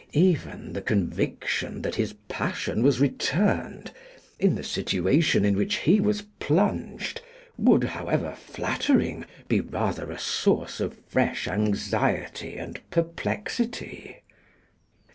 Even 0.13 0.73
the 0.73 0.81
conviction 0.81 1.83
that 1.83 1.93
his 1.93 2.15
passion 2.27 2.81
was 2.81 2.99
returned, 2.99 3.91
in 4.39 4.55
the 4.55 4.63
situation 4.63 5.45
in 5.45 5.55
which 5.55 5.75
he 5.75 5.99
was 5.99 6.23
plunged, 6.39 7.21
would, 7.55 7.83
however 7.83 8.35
flattering, 8.35 9.25
be 9.47 9.61
rather 9.61 10.09
a 10.09 10.17
source 10.17 10.79
of 10.79 10.97
fresh 11.07 11.47
anxiety 11.47 12.57
and 12.57 12.81
perplexity. 12.89 14.23